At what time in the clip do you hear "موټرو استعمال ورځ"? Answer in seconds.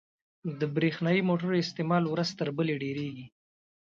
1.29-2.29